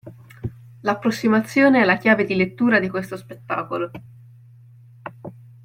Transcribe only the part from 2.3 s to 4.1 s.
lettura di questo spettacolo.